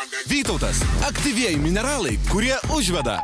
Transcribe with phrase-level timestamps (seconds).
[0.00, 0.80] Vytautas-
[1.10, 3.18] aktyvieji mineralai, kurie užveda.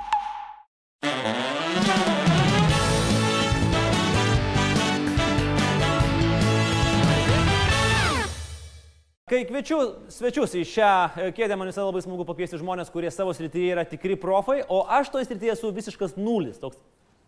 [9.24, 9.78] Kai kviečiu
[10.12, 13.84] svečius į šią e, kėdę, man visada labai smagu pakviesti žmonės, kurie savo srityje yra
[13.88, 16.76] tikri profai, o aš toje srityje esu visiškas nulis, toks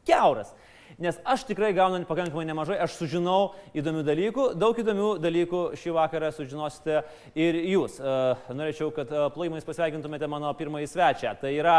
[0.04, 0.52] keuras.
[0.98, 6.32] Nes aš tikrai gaunu pakankamai nemažai, aš sužinau įdomių dalykų, daug įdomių dalykų šį vakarą
[6.34, 7.04] sužinosite
[7.38, 8.00] ir jūs.
[8.02, 8.14] E,
[8.50, 11.37] norėčiau, kad e, plojimais pasveikintumėte mano pirmąjį svečią.
[11.38, 11.76] Tai yra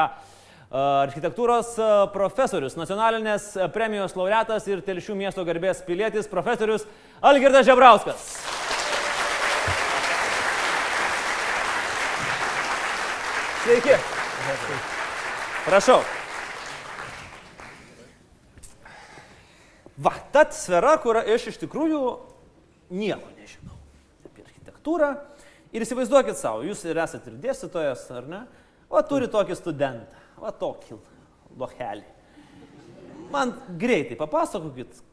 [0.70, 1.72] architektūros
[2.14, 6.86] profesorius, nacionalinės premijos laureatas ir Telšių miesto garbės pilietis, profesorius
[7.26, 8.30] Algirdas Žebrauskas.
[13.66, 13.98] Sveiki.
[15.66, 16.00] Prašau.
[20.00, 22.00] Va, ta sfera, kur aš iš tikrųjų
[22.96, 23.76] nieko nežinau
[24.28, 25.12] apie architektūrą.
[25.76, 28.40] Ir įsivaizduokit savo, jūs ir esate ir dėstytojas, ar ne?
[28.90, 30.98] Va, turi tokį studentą, va tokį
[31.60, 32.08] lohelį.
[33.30, 35.04] Man greitai papasakokit,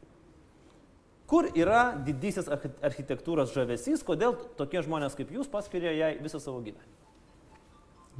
[1.29, 6.95] kur yra didysis architektūros žavesys, kodėl tokie žmonės kaip jūs paskiria jai visą savo gyvenimą.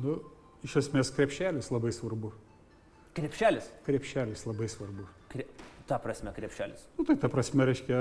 [0.04, 0.20] Nu,
[0.68, 2.36] iš esmės krepšelis labai svarbu.
[3.18, 3.72] Krepšelis?
[3.88, 5.08] Krepšelis labai svarbu.
[5.32, 5.48] Kre...
[5.88, 6.82] Ta prasme krepšelis.
[6.98, 8.00] Nu, tai ta prasme, reiškia,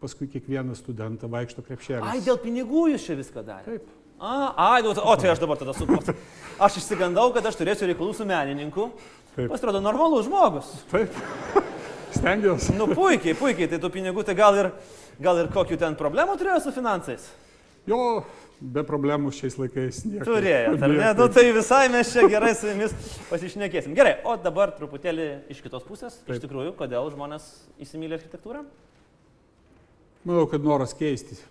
[0.00, 2.08] paskui kiekvieną studentą vaikšto krepšelis.
[2.08, 3.74] Ai, dėl pinigų jūs čia viską darėte.
[3.74, 3.90] Taip.
[4.22, 6.14] A, ai, nu, o tai aš dabar tada suprantu.
[6.62, 8.88] Aš išsigandau, kad aš turėsiu reikalų su menininku.
[9.34, 9.50] Taip.
[9.52, 10.72] Pasirodo, normalus žmogus.
[10.92, 11.12] Taip.
[12.16, 12.78] Stengiuosi.
[12.78, 14.70] Nu, puikiai, puikiai, tai tų pinigų, tai gal ir,
[15.20, 17.28] gal ir kokių ten problemų turėjo su finansais?
[17.88, 18.22] Jo,
[18.62, 20.26] be problemų šiais laikais nieko.
[20.28, 21.06] Turėjot, ar ne?
[21.18, 22.92] Nu, tai visai mes čia gerai su jumis
[23.26, 23.94] pasišnekėsim.
[23.98, 26.20] Gerai, o dabar truputėlį iš kitos pusės.
[26.22, 26.36] Taip.
[26.36, 27.48] Iš tikrųjų, kodėl žmonės
[27.82, 28.62] įsimylė architektūrą?
[30.22, 31.42] Manau, kad noras keistis.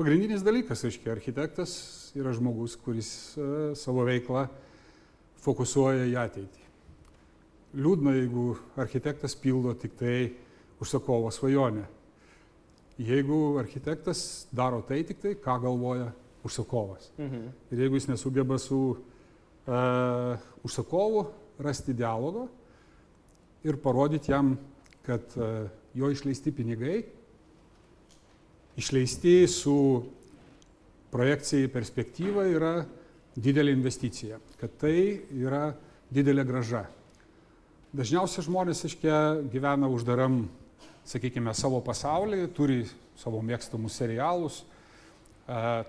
[0.00, 1.76] Pagrindinis dalykas, aiškiai, architektas
[2.18, 4.48] yra žmogus, kuris uh, savo veiklą
[5.44, 6.66] fokusuoja į ateitį.
[7.78, 8.48] Liūdna, jeigu
[8.80, 10.16] architektas pildo tik tai
[10.82, 11.86] užsakovo svajonę
[13.00, 16.10] jeigu architektas daro tai tik tai, ką galvoja
[16.44, 17.10] užsakovas.
[17.18, 17.48] Mhm.
[17.72, 21.26] Ir jeigu jis nesugeba su uh, užsakovu
[21.58, 22.48] rasti dialogo
[23.64, 24.58] ir parodyti jam,
[25.06, 27.02] kad uh, jo išleisti pinigai
[28.80, 29.76] išleisti su
[31.10, 32.72] projekcija į perspektyvą yra
[33.40, 35.74] didelė investicija, kad tai yra
[36.12, 36.84] didelė graža.
[37.96, 39.16] Dažniausiai žmonės, aiškia,
[39.50, 40.44] gyvena uždaram
[41.10, 42.84] sakykime, savo pasaulį, turi
[43.18, 44.60] savo mėgstamus serialus,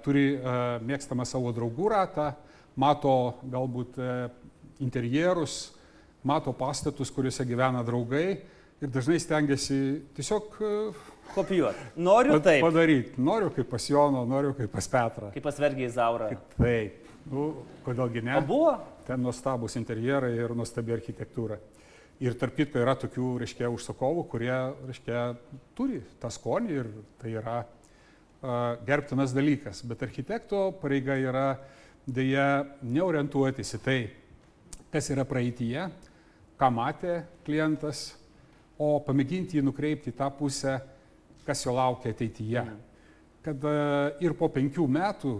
[0.01, 0.39] turi
[0.87, 2.31] mėgstamą savo draugų ratą,
[2.79, 3.13] mato
[3.51, 3.99] galbūt
[4.81, 5.75] interjerus,
[6.25, 8.25] mato pastatus, kuriuose gyvena draugai
[8.81, 9.77] ir dažnai stengiasi
[10.17, 10.57] tiesiog
[11.35, 11.91] kopijuoti.
[12.01, 12.63] Noriu taip.
[12.65, 13.13] Padaryti.
[13.21, 15.29] Noriu kaip pas Jono, noriu kaip pas Petrą.
[15.35, 16.31] Kaip pas Vergiai Zaurą.
[16.57, 16.97] Taip.
[17.29, 17.51] Nu,
[17.85, 18.39] kodėlgi ne?
[18.39, 18.73] O buvo?
[19.05, 21.59] Ten nuostabus interjerai ir nuostabi architektūra.
[22.21, 24.53] Ir tarp kitko yra tokių, reiškia, užsakovų, kurie,
[24.85, 25.21] reiškia,
[25.73, 29.81] turi tą skonį ir tai yra uh, gerbtinas dalykas.
[29.89, 31.47] Bet architekto pareiga yra
[32.05, 33.97] dėja neorientuotis į tai,
[34.93, 35.87] kas yra praeitie,
[36.61, 38.11] ką matė klientas,
[38.77, 40.77] o pamėginti jį nukreipti į tą pusę,
[41.47, 42.67] kas jo laukia ateityje.
[42.69, 42.79] Mhm.
[43.41, 45.39] Kad uh, ir po penkių metų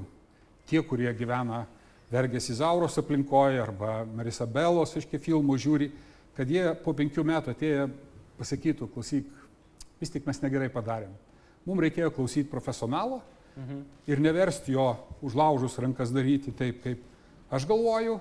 [0.66, 1.68] tie, kurie gyvena
[2.12, 5.88] Vergės Izauros aplinkoje arba Marisabelos, aiškiai, filmų žiūri,
[6.38, 7.88] kad jie po penkių metų atėję
[8.40, 9.30] pasakytų, klausyk,
[10.02, 11.14] vis tik mes negerai padarėm.
[11.68, 13.22] Mums reikėjo klausyti profesionalo
[13.56, 13.82] mhm.
[14.10, 14.88] ir neversti jo
[15.22, 18.20] užlaužus rankas daryti taip, kaip aš galvoju,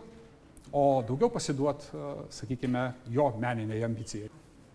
[0.71, 1.87] o daugiau pasiduot,
[2.35, 4.29] sakykime, jo meniniai ambicijai.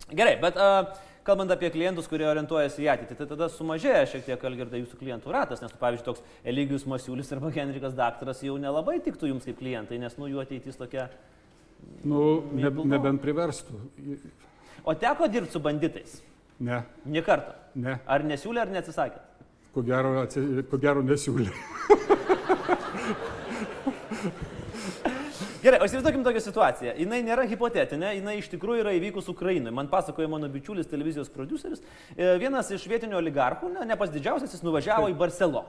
[0.06, 0.90] Gerai, bet uh,
[1.26, 5.32] kalbant apie klientus, kurie orientuojasi į ateitį, tai tada sumažėja šiek tiek, Algirda, jūsų klientų
[5.34, 9.98] ratas, nes, pavyzdžiui, toks Eligijus Masiulis arba Henrikas Daktaras jau nelabai tiktų jums kaip klientai,
[10.02, 11.08] nes nu jų ateitis tokia
[12.06, 12.22] Nu,
[12.54, 13.78] ne, nebent priverstų.
[14.86, 16.20] O teko dirbti su banditais?
[16.62, 16.82] Ne.
[17.08, 17.56] Nė kartą?
[17.76, 17.98] Ne.
[18.06, 19.20] Ar nesiūlė, ar neatsisakė?
[19.74, 20.40] Ko gero, atsi...
[20.70, 21.50] ko gero nesiūlė.
[25.66, 26.92] Gerai, o įsivaizduokim tokią situaciją.
[27.00, 29.74] Jis nėra hipotetinė, jinai iš tikrųjų yra įvykus Ukrainoje.
[29.74, 31.82] Man pasakoja mano bičiulis televizijos produceris.
[32.14, 35.66] E, vienas iš vietinių oligarchų, ne, ne pas didžiausias, jis nuvažiavo į Barceloną.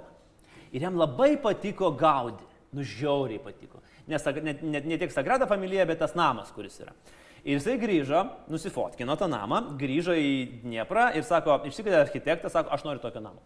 [0.70, 2.46] Ir jam labai patiko Gaudi.
[2.76, 6.94] Nu, žiauriai patiko ne, ne, ne, ne tiek Sagrada familija, bet tas namas, kuris yra.
[7.48, 10.32] Ir jisai grįžo, nusifotkino tą namą, grįžo į
[10.64, 13.44] Dnieprą ir sako, išsikvietė architektą, sako, aš noriu tokio namo.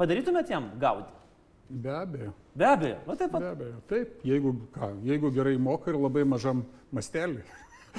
[0.00, 1.12] Padarytumėt jam gaudį?
[1.68, 2.32] Be abejo.
[2.54, 3.44] Be abejo, va taip pat.
[3.44, 6.64] Be abejo, taip, jeigu, ką, jeigu gerai moka ir labai mažam
[6.94, 7.44] mastelį,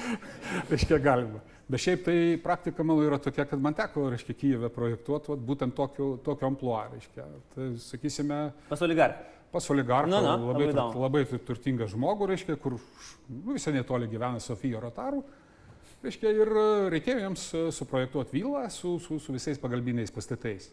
[0.70, 1.40] reiškia galima.
[1.66, 6.12] Bet šiaip tai praktika mano yra tokia, kad man teko, reiškia, Kyivę projektuoti būtent tokio,
[6.22, 7.26] tokio ampluo, reiškia.
[7.54, 9.35] Tai, sakysime, Pas oligarką.
[9.52, 13.74] Pas oligarchą, Na, na, labai, labai tur, labai tur- turtingą žmogų, reiškia, kur nu, visai
[13.76, 15.22] netoli gyvena Sofija Rotarų.
[16.04, 20.68] Reiškia, ir e, reikėjo jiems e, suprojektuoti vilą su, su, su visais pagalbiniais pastatais.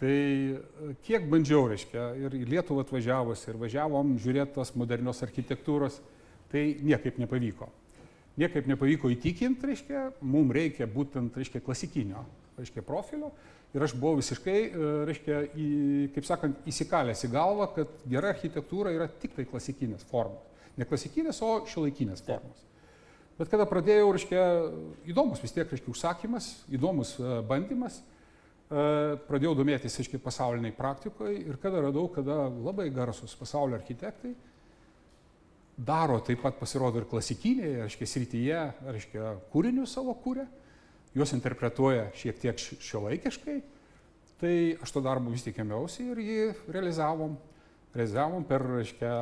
[0.00, 6.00] Tai e, kiek bandžiau, reiškia, ir į Lietuvą atvažiavus, ir važiavom žiūrėti tos modernios architektūros,
[6.52, 7.70] tai niekaip nepavyko.
[8.36, 12.26] Niekaip nepavyko įtikinti, reiškia, mums reikia būtent, reiškia, klasikinio,
[12.58, 13.30] reiškia, profilio.
[13.76, 15.68] Ir aš buvau visiškai, e, reiškia, į,
[16.14, 20.64] kaip sakant, įsikalęs į galvą, kad gera architektūra yra tik tai klasikinės formos.
[20.80, 22.40] Ne klasikinės, o šiuolaikinės Taip.
[22.40, 22.64] formos.
[23.36, 24.42] Bet kada pradėjau, reiškia,
[25.12, 28.86] įdomus vis tiek, reiškia, užsakymas, įdomus e, bandymas, e,
[29.28, 34.32] pradėjau domėtis, reiškia, pasauliniai praktikoje ir kada radau, kada labai garsus pasaulio architektai
[35.76, 40.46] daro taip pat pasirodo ir klasikinėje, reiškia, srityje, reiškia, kūrinius savo kūrė,
[41.16, 43.56] juos interpretuoja šiek tiek šio laikiškai,
[44.40, 44.54] tai
[44.84, 47.36] aš to darbo vis tik ėmiausi ir jį realizavom.
[47.96, 49.12] Realizavom per, reiškia,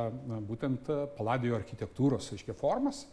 [0.43, 3.05] būtent paladijo architektūros, reiškia, formas,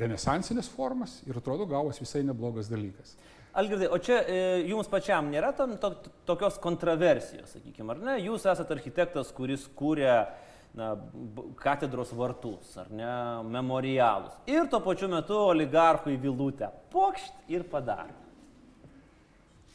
[0.00, 3.16] renesansinės formas ir atrodo gavos visai neblogas dalykas.
[3.56, 5.90] Algirdai, o čia e, jums pačiam nėra tam to,
[6.28, 8.16] tokios kontroversijos, sakykime, ar ne?
[8.26, 10.10] Jūs esate architektas, kuris kūrė
[10.76, 10.92] na,
[11.56, 13.08] katedros vartus, ar ne,
[13.48, 14.36] memorialus.
[14.50, 16.68] Ir tuo pačiu metu oligarchui vilutę.
[16.92, 18.12] Pokšt ir padarė.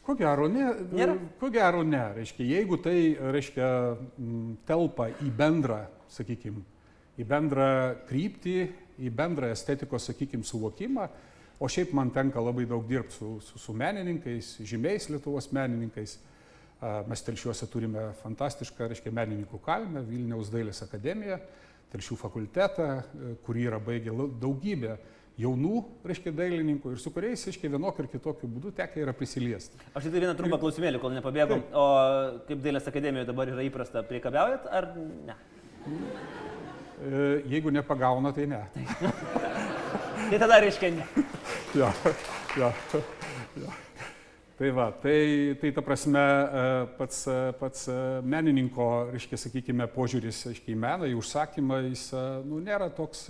[0.06, 0.68] Ko gero, ne.
[0.94, 1.16] Nėra?
[1.42, 2.04] Ko gero, ne.
[2.18, 2.96] Reiškia, jeigu tai,
[3.34, 3.68] reiškia,
[4.70, 6.64] telpa į bendrą, sakykime,
[7.22, 7.68] į bendrą
[8.10, 8.58] kryptį,
[9.02, 11.08] į bendrą estetikos, sakykime, suvokimą,
[11.62, 16.18] o šiaip man tenka labai daug dirbti su, su, su menininkais, žymiais Lietuvos menininkais.
[16.18, 16.32] A,
[16.82, 21.38] Mes telšiuose turime fantastišką, reiškia, menininkų kalmę, Vilniaus dailės akademiją,
[21.94, 24.96] telšių fakultetą, e, kurį yra baigę daugybė
[25.42, 29.78] jaunų, reiškia, dailininkų ir su kuriais, reiškia, vienokiu ir kitokiu būdu tekia yra prisiliesti.
[29.94, 31.62] Aš tik tai vieną trumpą klausimėlį, kol nepabėgom.
[31.78, 31.86] O
[32.50, 35.38] kaip Dailės akademijoje dabar yra įprasta, priekabiaujat ar ne?
[37.02, 38.64] E, Jeigu nepagauna, tai ne.
[40.32, 41.08] Tai tada reiškia ne.
[41.72, 41.88] Jo,
[42.60, 42.68] jo,
[43.62, 43.70] jo.
[44.62, 50.44] Tai va, tai, tai ta prasme e, pats, e, pats e, menininko, reiškia, sakykime, požiūris,
[50.52, 52.04] reiškia, į meną, į užsakymą, jis,
[52.46, 53.24] nu, nėra toks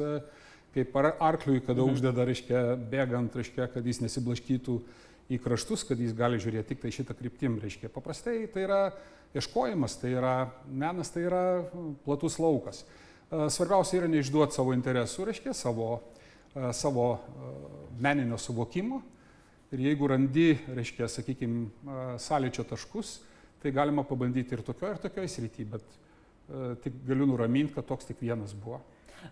[0.75, 4.75] kaip ar- arkliui, kada uždeda, reiškia, bėgant, reiškia, kad jis nesiblaškytų
[5.31, 7.93] į kraštus, kad jis gali žiūrėti tik tai šitą kryptim, reiškia.
[7.95, 8.81] Paprastai tai yra
[9.31, 10.35] ieškojimas, tai yra
[10.67, 11.45] menas, tai yra
[12.03, 12.83] platus laukas.
[13.31, 15.93] Svarbiausia yra neišduoti savo interesų, reiškia, savo,
[16.75, 17.07] savo
[18.03, 18.99] meninio suvokimo.
[19.71, 21.69] Ir jeigu randi, reiškia, sakykime,
[22.19, 23.21] sąlyčio taškus,
[23.63, 28.09] tai galima pabandyti ir tokioje, ir tokioje srityje, bet e, tik galiu nuraminti, kad toks
[28.09, 28.81] tik vienas buvo.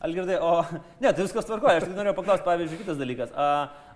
[0.06, 0.62] Algirdai, o
[1.04, 1.82] ne, tai viskas tvarkoja.
[1.82, 3.36] Aš tik norėjau paklausti, pavyzdžiui, kitas dalykas.
[3.36, 3.50] A,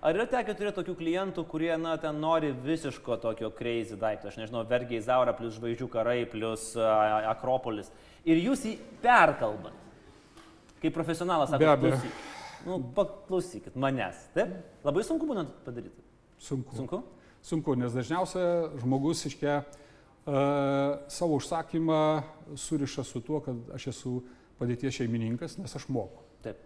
[0.03, 4.41] ar yra tekę turėti tokių klientų, kurie, na, ten nori visiško tokio crazy daikto, aš
[4.41, 6.91] nežinau, vergiai Zaura plus žvaigždžių karai plus a,
[7.31, 7.93] Akropolis.
[8.27, 8.75] Ir jūs jį
[9.05, 9.79] perkalbat.
[10.83, 11.95] Kaip profesionalas, Be sako, abejo.
[11.95, 12.31] klausyk.
[12.67, 14.25] Nu, paklausykit manęs.
[14.35, 14.57] Taip?
[14.83, 16.02] Labai sunku būna padaryti.
[16.43, 16.75] Sunku.
[16.75, 16.99] Sunku?
[17.43, 20.33] Sunku, nes dažniausiai žmogus iškia uh,
[21.07, 21.99] savo užsakymą
[22.59, 24.17] suriša su tuo, kad aš esu
[24.59, 26.25] padėties šeimininkas, nes aš moku.
[26.43, 26.59] Taip.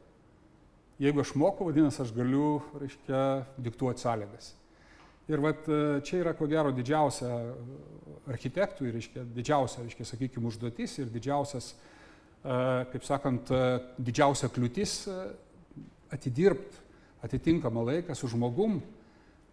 [1.02, 3.22] Jeigu aš moku, vadinasi, aš galiu, reiškia,
[3.62, 4.56] diktuoti sąlygas.
[5.30, 7.30] Ir vat, e, čia yra, ko gero, didžiausia
[8.34, 12.60] architektų, reiškia, didžiausia, reiškia, sakykime, užduotis ir didžiausias, e,
[12.96, 13.64] kaip sakant, e,
[14.10, 15.00] didžiausia kliūtis
[16.18, 16.86] atidirbti
[17.26, 18.80] atitinkamą laiką su žmogum,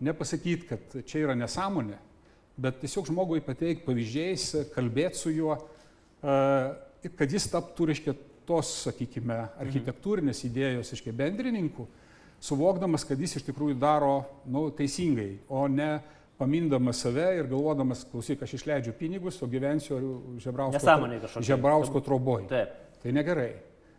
[0.05, 1.99] nepasakyti, kad čia yra nesąmonė,
[2.61, 8.15] bet tiesiog žmogui pateikti pavyzdžiais, kalbėti su juo e, kad jis taptų, reiškia,
[8.49, 11.87] tos, sakykime, architektūrinės idėjos, reiškia, bendrininku,
[12.45, 15.97] suvokdamas, kad jis iš tikrųjų daro nu, teisingai, o ne
[16.39, 20.01] pamindamas save ir galvodamas, klausyk, aš išleidžiu pinigus, o gyvensiu
[20.43, 20.81] Žebrausko.
[21.45, 22.49] Žebrausko troboj.
[22.51, 22.75] Taip.
[23.03, 23.53] Tai negerai.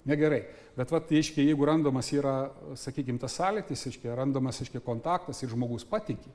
[0.05, 0.43] Negerai.
[0.77, 2.35] Bet, vat, aiškiai, jeigu randamas yra,
[2.77, 6.29] sakykime, tas sąlytis, aiškiai, randamas, aiškiai, kontaktas ir žmogus patiki.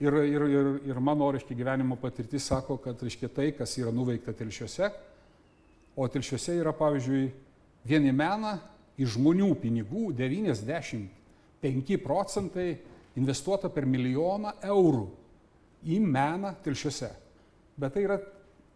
[0.00, 4.34] Ir, ir, ir, ir mano, aiškiai, gyvenimo patirtis sako, kad, aiškiai, tai, kas yra nuveikta
[4.36, 4.90] telšiuose,
[5.98, 7.24] o telšiuose yra, pavyzdžiui,
[7.90, 8.54] vieni meną
[9.00, 12.68] iš žmonių pinigų 95 procentai
[13.18, 15.06] investuota per milijoną eurų
[15.90, 17.10] į meną telšiuose.
[17.80, 18.20] Bet tai yra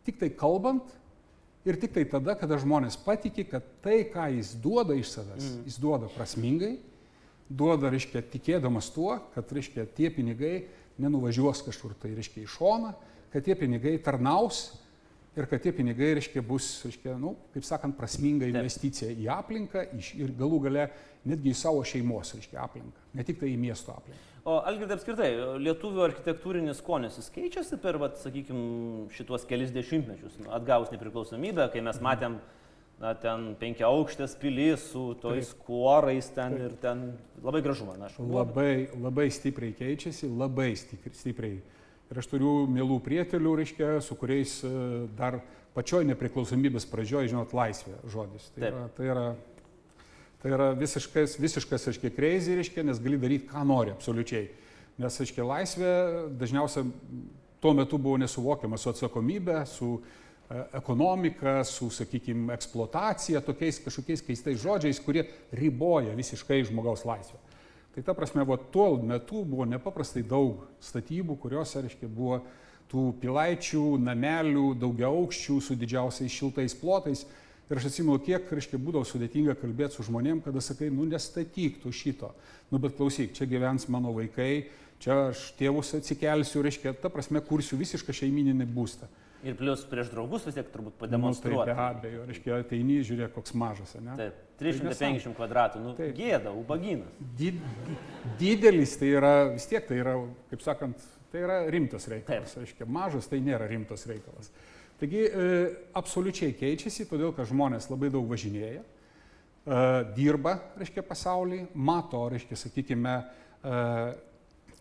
[0.04, 0.88] tik tai kalbant
[1.64, 5.64] ir tik tai tada, kada žmonės patikė, kad tai, ką jis duoda iš savęs, mm.
[5.68, 6.76] jis duoda prasmingai,
[7.48, 10.54] duoda, reiškia, tikėdamas tuo, kad, reiškia, tie pinigai
[11.00, 12.94] nenuvažiuos kažkur tai, reiškia, į šoną,
[13.32, 14.68] kad tie pinigai tarnaus
[15.34, 20.36] ir kad tie pinigai, reiškia, bus, reiškia, nu, kaip sakant, prasminga investicija į aplinką ir
[20.38, 20.86] galų gale
[21.26, 24.33] netgi į savo šeimos, reiškia, aplinką, ne tik tai į miesto aplinką.
[24.44, 25.28] O Algirdai apskritai,
[25.64, 32.00] lietuvių architektūrinis skonis jis keičiasi per, sakykime, šituos kelis dešimtmečius, nu, atgavus nepriklausomybę, kai mes
[32.04, 32.36] matėm,
[33.00, 35.54] na, ten penkia aukštės pilis su Taip.
[35.64, 36.66] kuorais ten Taip.
[36.66, 37.06] ir ten
[37.40, 38.20] labai gražu, man aš.
[38.20, 41.62] Labai, labai stipriai keičiasi, labai stipriai
[42.12, 44.70] Ir aš turiu mielų prietelių, reiškia, su kuriais e,
[45.16, 45.38] dar
[45.74, 48.50] pačioj nepriklausomybės pradžioje, žinot, laisvė žodis.
[48.54, 48.68] Tai Taip.
[48.68, 49.24] yra, tai yra,
[50.44, 54.50] tai yra visiškas, visiškas, reiškia, crazy, reiškia, nes gali daryti, ką nori, absoliučiai.
[55.00, 55.92] Nes, reiškia, laisvė
[56.36, 56.90] dažniausiai
[57.64, 64.60] tuo metu buvo nesuvokiama su atsakomybė, su e, ekonomika, su, sakykime, eksploatacija, tokiais kažkokiais keistais
[64.60, 65.24] žodžiais, kurie
[65.56, 67.40] riboja visiškai žmogaus laisvę.
[67.94, 72.42] Tai ta prasme, va, tuo metu buvo nepaprastai daug statybų, kuriuose, reiškia, buvo
[72.92, 77.24] tų pilaičių, namelių, daugia aukščių su didžiausiais šiltais plotais.
[77.70, 81.92] Ir aš atsimenu, kiek, reiškia, būdavo sudėtinga kalbėti su žmonėm, kada sakai, nu nestatyk tu
[81.96, 82.34] šito.
[82.68, 84.66] Nu bet klausyk, čia gyvens mano vaikai,
[85.00, 89.08] čia aš tėvus atsikelsiu, reiškia, ta prasme, kursiu visišką šeimininį būstą.
[89.44, 91.56] Ir plus prieš draugus vis tiek turbūt pademonstruoti.
[91.56, 94.14] Nu, tai be abejo, reiškia, ateini, žiūrėk, koks mažas, ne?
[94.16, 96.14] Taip, 350 tai kvadratų, nu, taip.
[96.16, 97.18] gėda, ubaginas.
[97.36, 97.58] Did,
[98.40, 100.14] didelis tai yra, vis tiek tai yra,
[100.52, 102.54] kaip sakant, tai yra rimtas reikalas.
[102.54, 102.64] Taip.
[102.64, 104.48] Reiškia, mažas tai nėra rimtas reikalas.
[105.04, 105.64] Taigi, e,
[106.00, 109.82] absoliučiai keičiasi, todėl kad žmonės labai daug važinėja, e,
[110.16, 113.82] dirba, reiškia, pasaulyje, mato, reiškia, sakykime, e,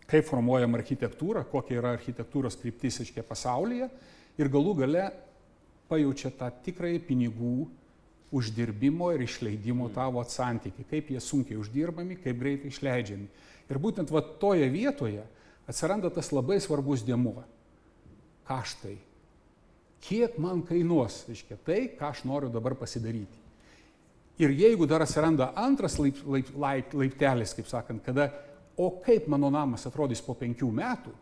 [0.08, 3.90] kaip formuojama architektūra, kokia yra architektūros kryptis, reiškia, pasaulyje
[4.40, 5.04] ir galų gale
[5.92, 7.68] pajaučia tą tikrąjį pinigų
[8.32, 13.28] uždirbimo ir išleidimo tavo santykiai, kaip jie sunkiai uždirbami, kaip greitai išleidžiami.
[13.68, 15.28] Ir būtent va toje vietoje
[15.68, 17.42] atsiranda tas labai svarbus dėmuo-
[18.48, 19.02] kaštai.
[20.04, 23.40] Kiek man kainuos, reiškia, tai, ką aš noriu dabar pasidaryti.
[24.42, 28.28] Ir jeigu dar atsiranda antras laip, laip, laip, laiptelis, kaip sakant, kada,
[28.76, 31.12] o kaip mano namas atrodys po penkių metų,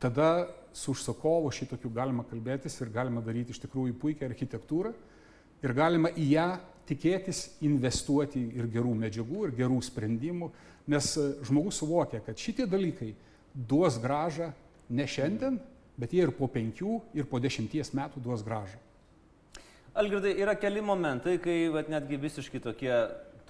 [0.00, 4.92] tada su užsakovu šitokiu galima kalbėtis ir galima daryti iš tikrųjų puikią architektūrą
[5.64, 6.46] ir galima į ją
[6.88, 10.50] tikėtis investuoti ir gerų medžiagų, ir gerų sprendimų,
[10.90, 13.12] nes e, žmogus suvokia, kad šitie dalykai
[13.54, 14.50] duos gražą
[14.90, 15.60] ne šiandien,
[16.00, 18.80] bet jie ir po penkių, ir po dešimties metų duos gražą.
[20.00, 22.94] Algirdai, yra keli momentai, kai vat, netgi visiškai tokie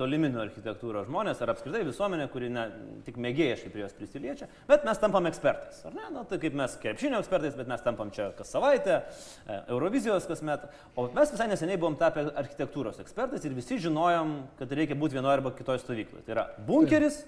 [0.00, 2.62] tolimino architektūros žmonės ar apskritai visuomenė, kuri ne,
[3.04, 5.82] tik mėgėjiškai prie jos prisiliečia, bet mes tampam ekspertais.
[5.88, 6.06] Ar ne?
[6.14, 9.02] Na, tai kaip mes krepšinio ekspertais, bet mes tampam čia kas savaitę,
[9.44, 10.64] e, Eurovizijos kasmet.
[10.96, 15.36] O mes visai neseniai buvom tapę architektūros ekspertais ir visi žinojom, kad reikia būti vienoje
[15.36, 16.24] arba kitoje stovykloje.
[16.24, 17.22] Tai yra bunkeris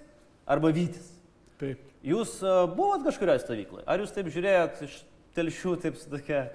[0.48, 1.12] arba vytis.
[1.60, 1.84] Taip.
[2.02, 3.84] Jūs e, buvot kažkurioje stovykloje?
[3.86, 5.02] Ar jūs taip žiūrėjot iš
[5.36, 6.46] telšių, taip su tokia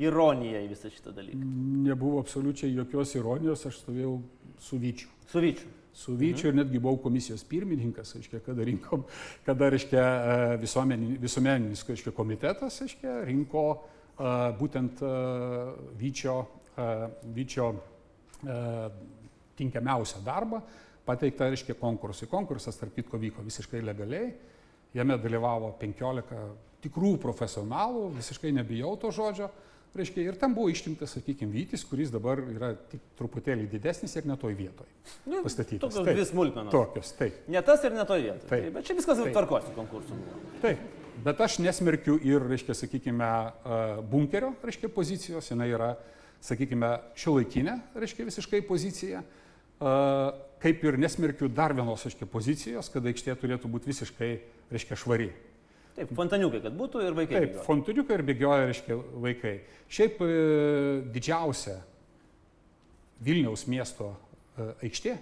[0.00, 1.40] ironija į visą šitą dalyką?
[1.86, 4.16] Nebuvo absoliučiai jokios ironijos, aš stovėjau
[4.62, 5.12] su vyčiu.
[5.26, 5.66] Su Vyčiu.
[5.92, 6.58] Su Vyčiu mhm.
[6.58, 9.04] ir netgi buvau komisijos pirmininkas, aiškia, kada rinkom,
[9.46, 16.36] kada reiškia, e, visuomeninis reiškia, komitetas aiškia, rinko uh, būtent uh, Vyčio,
[16.76, 18.84] uh, Vyčio uh,
[19.56, 20.60] tinkiamiausią darbą,
[21.08, 22.28] pateikta, reiškia, konkursui.
[22.28, 24.30] Konkursas, tarp kitko, vyko visiškai legaliai,
[24.94, 26.36] jame dalyvavo 15
[26.84, 29.50] tikrų profesionalų, visiškai nebijau to žodžio,
[29.96, 34.52] Reiškia, ir ten buvo išrinktas, sakykime, Vytis, kuris dabar yra tik truputėlį didesnis ir netoj
[34.58, 34.90] vietoje.
[35.24, 35.94] Nu, pastatytas.
[35.94, 36.72] Tokios dvi smulkmenos.
[36.74, 37.38] Tokios, taip.
[37.52, 38.42] Ne tas ir netoj vietoje.
[38.42, 38.66] Taip.
[38.66, 38.74] taip.
[38.74, 40.18] Bet čia viskas tvarkosi konkursų.
[40.64, 40.82] Taip.
[41.24, 43.30] Bet aš nesmerkiu ir, reiškia, sakykime,
[44.10, 45.94] bunkerio, reiškia, pozicijos, jinai yra,
[46.44, 49.24] sakykime, šio laikinė, reiškia, visiškai pozicija.
[50.60, 54.30] Kaip ir nesmerkiu dar vienos, reiškia, pozicijos, kad aikštė turėtų būti visiškai,
[54.76, 55.32] reiškia, švari.
[55.96, 57.38] Taip, fontaniukai, kad būtų ir vaikai.
[57.40, 59.54] Taip, fontaniukai ir bėgioja, reiškia, vaikai.
[59.88, 60.32] Šiaip e,
[61.14, 61.78] didžiausia
[63.24, 65.14] Vilniaus miesto e, aikštė,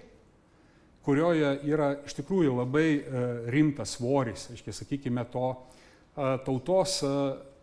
[1.06, 3.22] kurioje yra iš tikrųjų labai e,
[3.54, 5.52] rimtas svoris, reiškia, sakykime, to
[6.14, 7.00] tautos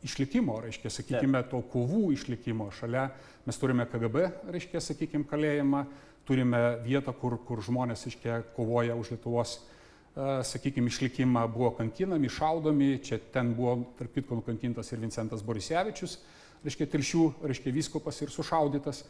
[0.04, 2.68] išlikimo, reiškia, sakykime, to kovų išlikimo.
[2.76, 3.06] Šalia
[3.46, 5.86] mes turime KGB, reiškia, sakykime, kalėjimą,
[6.28, 9.58] turime vietą, kur, kur žmonės, reiškia, kovoja už Lietuvos
[10.16, 16.18] sakykime, išlikimą buvo kankinami, šaudomi, čia ten buvo, tarp kitko, nukankintas ir Vincentas Borisevičius,
[16.66, 19.06] reiškia, telšių, reiškia, vyskupas ir sušaudytas,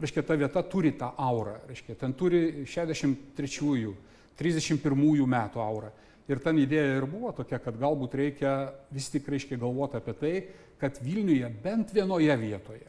[0.00, 3.94] reiškia, ta vieta turi tą aurą, reiškia, ten turi 63-ųjų,
[4.38, 5.90] 31-ųjų metų aurą.
[6.30, 8.54] Ir ten idėja ir buvo tokia, kad galbūt reikia
[8.94, 10.34] vis tik, reiškia, galvoti apie tai,
[10.80, 12.88] kad Vilniuje bent vienoje vietoje,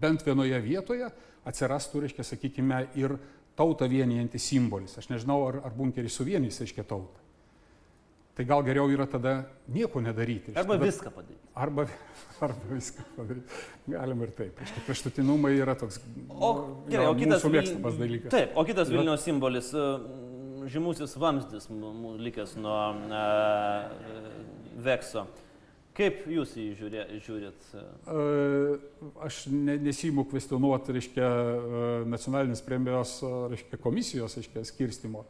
[0.00, 1.10] bent vienoje vietoje
[1.48, 3.18] atsirastų, reiškia, sakykime, ir
[3.58, 4.94] tautą vienijantis simbolis.
[5.00, 7.24] Aš nežinau, ar, ar bunkeris suvienys, reiškia tautą.
[8.38, 9.32] tai gal geriau yra tada
[9.66, 10.52] nieko nedaryti.
[10.54, 11.48] Arba tada, viską padaryti.
[11.58, 11.86] Arba,
[12.46, 13.56] arba viską padaryti.
[13.90, 14.60] Galim ir taip.
[14.62, 15.98] Reiškia, kraštutinumai yra toks
[16.30, 16.52] O,
[16.86, 17.48] gerai, gal o kitas.
[17.50, 18.30] mėgstamas dalykas.
[18.36, 19.88] Taip, o kitas Vilniaus simbolis, e,
[20.70, 21.66] žymusis vamzdis,
[22.28, 23.90] likęs nuo uh,
[24.86, 25.26] Vekso.
[25.98, 27.64] Kaip jūs jį žiūrė, žiūrit?
[27.74, 28.76] E,
[29.26, 35.24] Aš ne, nesijimu kvestionuoti, reiškia, e, nacionalinės premijos, e, reiškia, komisijos, reiškia, skirstimo.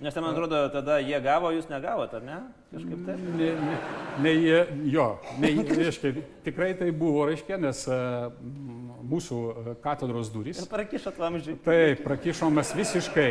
[0.00, 2.38] Nes ten, man atrodo, tada jie gavo, jūs negavot, ar ne?
[2.72, 3.20] Kažkaip taip.
[3.36, 3.76] Ne, ne,
[4.24, 5.04] ne, jie- jo,
[5.44, 5.52] ne,
[5.84, 6.14] reiškia,
[6.48, 8.00] tikrai tai buvo, reiškia, nes e,
[9.12, 10.64] mūsų e, katedros durys.
[10.64, 11.60] Ir prakišot vamzdžiui.
[11.68, 13.30] Taip, prakišomas visiškai.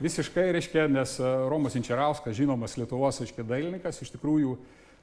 [0.00, 4.56] Visiškai, reiškia, nes e, Romas Inčerauskas, žinomas Lietuvos, reiškia, dailininkas, iš tikrųjų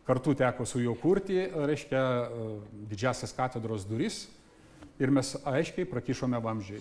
[0.08, 2.60] kartu teko su juo kurti, reiškia, e,
[2.90, 4.28] didžiasias katedros duris
[5.00, 6.80] ir mes aiškiai prakišome vamzdžiai.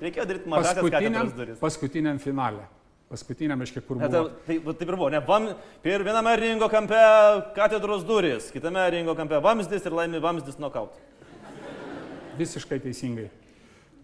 [0.00, 1.58] Reikėjo daryti mažas katedros duris.
[1.60, 2.66] paskutiniam finale.
[3.10, 4.30] Paskutiniam, reiškia, kur Ne, tai, buvo.
[4.46, 5.48] tai, taip ir buvo, ne, vam,
[5.82, 7.00] ir viename ringo kampe
[7.56, 10.94] katedros duris, kitame ringo kampe vamzdis ir laimi vamzdis nokaut.
[12.38, 13.26] Visiškai teisingai.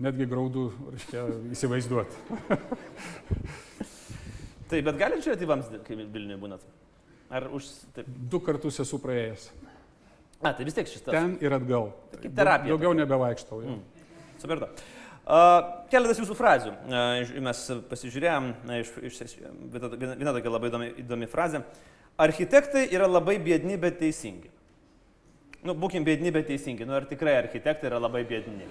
[0.03, 1.23] Netgi graudu, reiškia,
[1.55, 2.19] įsivaizduoti.
[4.73, 6.67] Taip, bet galite žiūrėti vamzdį, kai Vilniuje būnat?
[7.31, 7.67] Ar už...
[7.97, 8.07] Taip.
[8.31, 9.49] Du kartus esu praėjęs.
[10.43, 11.15] A, tai vis tiek šis tas.
[11.17, 11.91] Ten ir atgal.
[12.13, 13.63] kaip terapija Daugiau nebevaikštau.
[13.65, 13.79] jau.
[14.43, 14.69] Supratau.
[15.27, 16.73] Uh, keletas jūsų frazių.
[16.87, 19.89] Uh, mes pasižiūrėjom, na, iš, iš, viena,
[20.21, 21.65] viena- tokia labai įdomi, įdomi frazė.
[22.23, 24.53] Architektai yra labai biedni, bet teisingi.
[25.67, 26.87] Nu, būkim biedni, bet teisingi.
[26.87, 28.69] Nu, ar tikrai architektai yra labai biedni?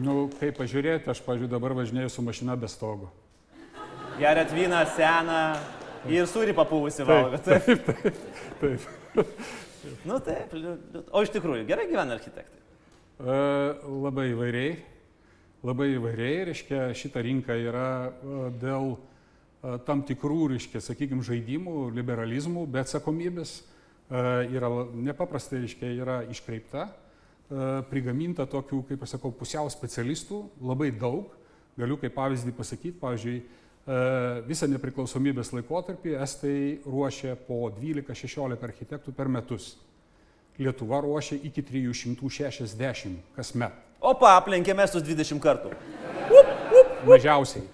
[0.00, 3.12] Nu, kaip pažiūrėti, aš, pažiūrėjau, dabar važinėjau su mašina be stogo.
[4.18, 5.38] Geriat vyną seną
[6.10, 7.38] ir sūrį papūvusi valgo.
[7.42, 7.66] Taip.
[8.60, 9.32] Taip, taip.
[10.06, 10.52] Nu, taip.
[10.54, 12.60] liu- liu- O iš tikrųjų, gerai gyvena architektai.
[13.18, 13.38] E,
[13.90, 14.76] labai įvairiai.
[15.64, 18.12] Labai įvairiai, reiškia, šita rinka yra
[18.60, 18.98] dėl
[19.88, 23.62] tam tikrų, reiškia, sakykime, žaidimų, liberalizmų, be atsakomybės.
[24.12, 26.90] Yra nepaprastai, reiškia, yra iškreipta,
[27.88, 31.32] prigaminta tokių, kaip aš sakau, pusiau specialistų, labai daug.
[31.80, 33.38] Galiu kaip pavyzdį pasakyti, pavyzdžiui,
[34.48, 39.74] visą nepriklausomybės laikotarpį Estai ruošė po 12-16 architektų per metus.
[40.56, 43.76] Lietuva ruošia iki 360 kasmet.
[44.04, 45.72] O paaplenkėme su 20 kartų.
[47.08, 47.64] Mažiausiai.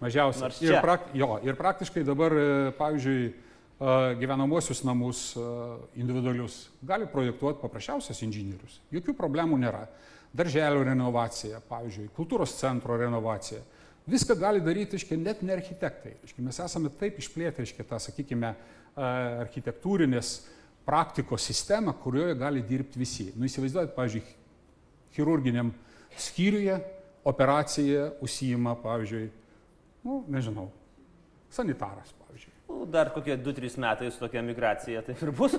[0.00, 0.44] Mažiausiai.
[0.46, 5.44] Nors Ir, prak, jo, ir praktiškai dabar, e, pavyzdžiui, e, gyvenamosius namus e,
[6.02, 8.80] individualius gali projektuoti paprasčiausias inžinierius.
[8.94, 9.86] Jokių problemų nėra.
[10.34, 13.60] Darželio renovacija, pavyzdžiui, kultūros centro renovacija.
[14.10, 16.16] Viską gali daryti, aiškiai, net ne architektai.
[16.26, 18.50] Aiškiai, mes esame taip išplėtę, aiškiai, tą, sakykime,
[18.94, 20.34] architektūrinės
[20.84, 23.30] praktikos sistemą, kurioje gali dirbti visi.
[23.32, 24.24] Nu, įsivaizduojat, pavyzdžiui,
[25.16, 25.72] chirurginiam
[26.20, 26.76] skyriuje
[27.24, 29.30] operacija užsijima, pavyzdžiui,
[30.04, 30.68] nu, nežinau,
[31.54, 32.12] sanitaras,
[32.68, 32.84] pavyzdžiui.
[32.84, 35.56] Nu, Dar kokie 2-3 metai su tokia migracija, tai ir bus.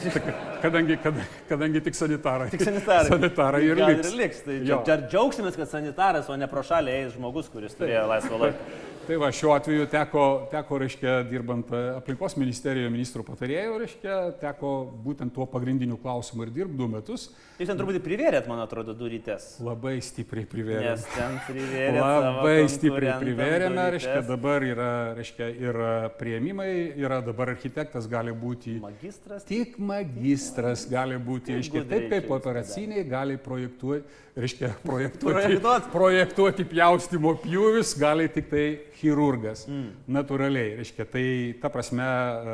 [0.64, 1.14] Kadangi, kad,
[1.48, 2.50] kadangi tik sanitarai.
[2.50, 3.08] Tik sanitarai.
[3.08, 4.10] sanitarai ir liks.
[4.10, 4.42] ir liks.
[4.46, 8.42] Tai čia dar džiaugsimės, kad sanitaras, o ne pro šalį eis žmogus, kuris turėjo laisvą
[8.42, 8.76] laiką.
[9.06, 14.70] Tai va, šiuo atveju teko, teko reiškia, dirbant e, aplinkos ministerijoje ministrų patarėjų, reiškia, teko
[15.04, 17.28] būtent tuo pagrindiniu klausimu ir dirbti du metus.
[17.60, 19.60] Jūs ten truputį privėrėt, man atrodo, durytės.
[19.62, 20.88] Labai stipriai privėrė.
[20.88, 22.00] Nes ten privėrėt.
[22.02, 24.90] Labai stipriai privėrėme, reiškia, dabar yra,
[25.20, 29.46] reiškia, ir e, prieimimai, yra dabar architektas gali būti Magistras.
[29.46, 35.88] Tik magistras gali būti, reiškia, taip kaip operaciniai gali projektuoti, reiškia, projektuoti, Projektuot.
[35.92, 38.64] projektuoti pjaustimo pjūvis, gali tik tai
[38.98, 39.64] chirurgas.
[39.70, 39.90] Mm.
[40.12, 41.24] Natūraliai, reiškia, tai
[41.62, 42.06] ta prasme,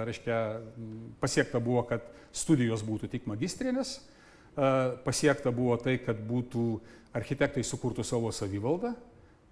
[0.06, 0.38] reiškia,
[1.22, 3.96] pasiekta buvo, kad studijos būtų tik magistrinės,
[5.04, 6.66] pasiekta buvo tai, kad būtų
[7.16, 8.94] architektai sukurtų savo savivaldą,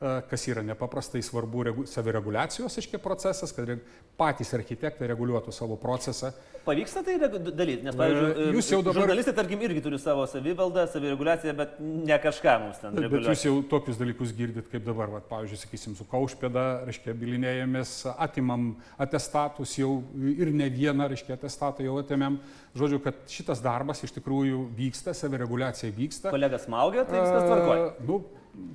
[0.00, 3.68] kas yra nepaprastai svarbu regu, savireguliacijos, aiškiai, procesas, kad
[4.16, 6.30] patys architektai reguliuotų savo procesą.
[6.64, 10.86] Pavyksta tai daryti, nes, pavyzdžiui, E, jūs jau dabar- žurnalistai, tarkim, irgi turi savo savivaldą,
[10.92, 13.32] savireguliaciją, bet ne kažką mums ten Bet reguliuoja.
[13.32, 18.76] jūs jau tokius dalykus girdit kaip dabar, vat, pavyzdžiui, sakysim, su Kaušpėda, reiškia, bilinėjomės, atimam
[18.98, 22.38] atestatus jau ir ne vieną, reiškia, atestatą jau atėmėm.
[22.78, 26.30] Žodžiu, kad šitas darbas iš tikrųjų vyksta, savireguliacija vyksta.
[26.30, 27.86] Kolegas smaugia, tai viskas tvarkoja.
[27.88, 28.20] E, Nu,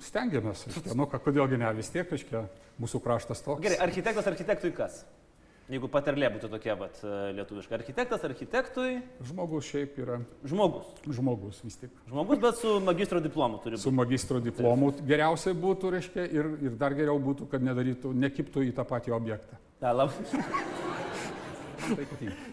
[0.03, 2.45] stengiamės, nu, kodėlgi ne, vis tiek, reiškia,
[2.79, 3.63] mūsų kraštas toks.
[3.63, 5.01] Gerai, architektas architektui kas?
[5.65, 6.99] Jeigu patarlė būtų tokia, vat,
[7.33, 7.73] lietuviška.
[7.79, 10.91] Architektas architektui Žmogus šiaip yra žmogus.
[11.09, 11.95] žmogus vis tik.
[12.11, 13.97] Žmogus, bet su magistro diplomu turi Su būti.
[13.97, 18.85] magistro diplomu geriausiai būtų, reiškia, ir, ir dar geriau būtų, kad nedarytų, nekiptų į tą
[18.85, 19.57] patį objektą.
[19.81, 20.13] Ta, lab...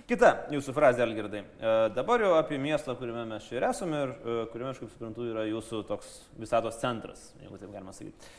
[0.09, 1.43] Kita jūsų frazė, Algirdai.
[1.45, 4.93] E, Dabar jau apie miestą, kuriame mes čia ir esame ir e, kuriame, aš kaip
[4.95, 8.33] suprantu, yra jūsų toks visatos centras, jeigu taip galima sakyti.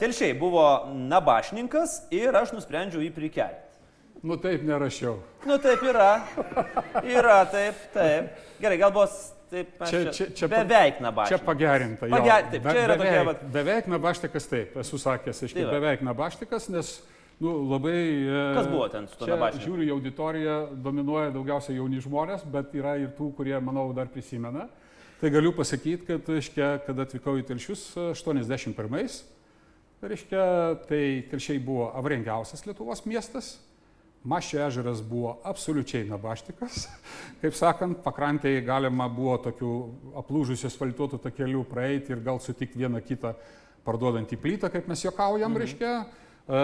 [0.00, 0.64] Telšiai buvo
[1.10, 3.68] nabašininkas ir aš nusprendžiau jį prikelti.
[4.26, 5.16] Nu taip nerašiau.
[5.46, 6.08] Nu taip yra.
[7.02, 8.34] Yra, taip, taip.
[8.62, 9.14] Gerai, gal bus
[9.50, 11.42] taip, Čia, čia, čia, beveik nabašininkas.
[11.42, 12.10] Čia pagerinta.
[12.10, 16.02] Pager- taip, čia yra tokia beveik, vat- beveik nabaštikas taip, esu sakęs, iš Tai beveik
[16.06, 16.92] nabaštikas, nes
[17.42, 17.96] nu, labai...
[18.22, 19.64] e, Kas buvo ten su tuo čia nabašniku?
[19.66, 24.68] Žiūriu, į auditoriją dominuoja daugiausiai jauni žmonės, bet yra ir tų, kurie, manau, dar prisimena.
[25.22, 29.18] Tai galiu pasakyti, kad, reiškia, kad atvykau į Telšius e, 81-ais,
[30.02, 30.46] reiškia,
[30.88, 33.56] tai Telšiai buvo avrengiausias Lietuvos miestas,
[34.22, 36.84] Mašio ežeras buvo absoliučiai nabaštikas.
[37.42, 39.72] Kaip sakant, pakrantėje galima buvo tokių
[40.20, 43.34] aplūžusių asfaltuotų takelių praeiti ir gal sutikti vieną kitą
[43.82, 45.58] parduodantį plytą, kaip mes juokaujam, mhm.
[45.64, 45.94] reiškia.
[46.46, 46.62] E,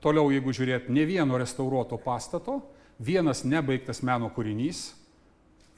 [0.00, 2.60] toliau, jeigu žiūrėt, ne vieno restauruoto pastato,
[3.00, 4.90] vienas nebaigtas meno kūrinys.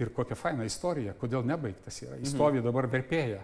[0.01, 2.17] Ir kokia faina istorija, kodėl nebaigtas yra.
[2.19, 3.43] Jis stovi dabar verpėja.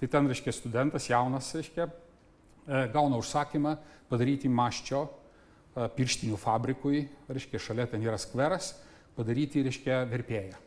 [0.00, 3.74] Tai ten, reiškia, studentas jaunas, reiškia, e, gauna užsakymą
[4.10, 8.74] padaryti maščio e, pirštinių fabrikui, reiškia, šalia ten yra skveras,
[9.16, 10.60] padaryti, reiškia, verpėją.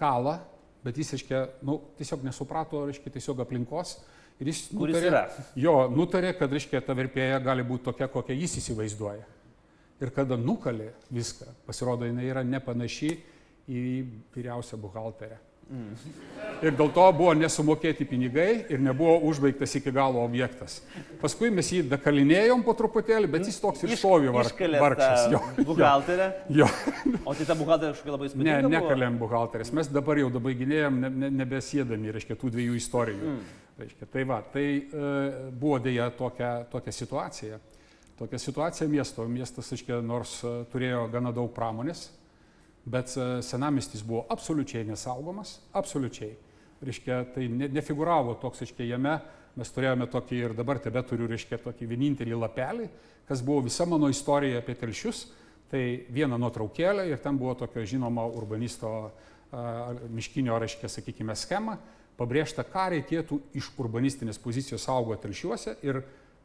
[0.00, 0.38] Kalą,
[0.86, 3.98] bet jis, reiškia, nu, tiesiog nesuprato, reiškia, tiesiog aplinkos.
[4.40, 5.44] Ir jis Kuris nutarė, yra.
[5.60, 9.26] jo, nutarė, kad, reiškia, ta verpėja gali būti tokia, kokią jis įsivaizduoja.
[10.00, 13.10] Ir kada nukalė viską, pasirodo, jinai yra nepanaši
[13.68, 13.82] į
[14.32, 15.36] vyriausią buhalterę.
[16.60, 20.80] Ir dėl to buvo nesumokėti pinigai ir nebuvo užbaigtas iki galo objektas.
[21.22, 25.24] Paskui mes jį dakalinėjom po truputėlį, bet jis toks ir stovi var, Iškalė vargšas.
[25.32, 26.26] Jo, buhalterę.
[26.58, 26.66] jo.
[27.24, 28.60] O tai ta buhalterė kažkokia labai Ne, įspūdinga.
[28.66, 28.74] buvo?
[28.76, 29.72] nekalėm buhalterės.
[29.78, 33.32] Mes dabar jau dabar gynėjom, ne, ne, nebesėdami, reiškia, tų dviejų istorijų.
[33.32, 33.40] Mm.
[33.80, 35.10] Reiškia, tai va, tai e,
[35.56, 37.60] buvo dėja tokia, tokia situacija.
[38.20, 39.24] Tokia situacija miesto.
[39.24, 42.10] Miestas, reiškia, nors e, turėjo gana daug pramonės,
[42.84, 46.32] bet e, senamistis buvo absoliučiai nesaugomas, absoliučiai.
[46.80, 49.18] Reiškia, tai ne, nefiguravo toks, reiškia, jame
[49.58, 52.88] mes turėjome tokį ir dabar tebe turiu, reiškia, tokį vienintelį lapelį,
[53.28, 55.26] kas buvo visa mano istorija apie telšius.
[55.70, 61.76] Tai viena nuotraukėlė ir ten buvo tokio žinomo urbanisto a, miškinio, reiškia, sakykime, schema,
[62.18, 66.00] pabrėžta, ką reikėtų iš urbanistinės pozicijos saugoti telšiuose ir